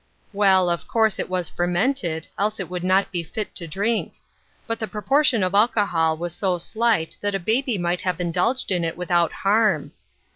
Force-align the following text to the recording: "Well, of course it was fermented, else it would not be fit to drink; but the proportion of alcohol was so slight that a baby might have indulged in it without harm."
"Well, 0.33 0.67
of 0.71 0.87
course 0.87 1.19
it 1.19 1.29
was 1.29 1.47
fermented, 1.47 2.27
else 2.35 2.59
it 2.59 2.71
would 2.71 2.83
not 2.83 3.11
be 3.11 3.21
fit 3.21 3.53
to 3.53 3.67
drink; 3.67 4.15
but 4.65 4.79
the 4.79 4.87
proportion 4.87 5.43
of 5.43 5.53
alcohol 5.53 6.17
was 6.17 6.33
so 6.33 6.57
slight 6.57 7.15
that 7.21 7.35
a 7.35 7.39
baby 7.39 7.77
might 7.77 8.01
have 8.01 8.19
indulged 8.19 8.71
in 8.71 8.83
it 8.83 8.97
without 8.97 9.31
harm." 9.31 9.91